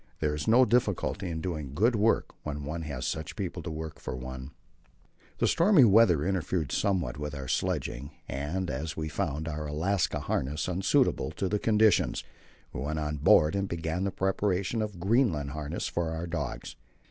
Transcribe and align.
There 0.19 0.33
is 0.33 0.47
no 0.47 0.65
difficulty 0.65 1.29
in 1.29 1.41
doing 1.41 1.75
good 1.75 1.95
work 1.95 2.33
when 2.41 2.63
one 2.63 2.81
has 2.81 3.05
such 3.05 3.35
people 3.35 3.61
to 3.61 3.69
work 3.69 3.99
for 3.99 4.15
one. 4.15 4.49
The 5.37 5.45
stormy 5.45 5.83
weather 5.83 6.25
interfered 6.25 6.71
somewhat 6.71 7.19
with 7.19 7.35
our 7.35 7.47
sledging, 7.47 8.09
and 8.27 8.71
as 8.71 8.97
we 8.97 9.09
found 9.09 9.47
our 9.47 9.67
Alaska 9.67 10.21
harness 10.21 10.67
unsuitable 10.67 11.29
to 11.33 11.47
the 11.47 11.59
conditions, 11.59 12.23
we 12.73 12.81
went 12.81 12.97
on 12.97 13.17
board 13.17 13.55
and 13.55 13.67
began 13.69 14.03
the 14.03 14.09
preparation 14.09 14.81
of 14.81 14.99
Greenland 14.99 15.51
harness 15.51 15.87
for 15.87 16.09
our 16.09 16.25
dogs. 16.25 16.75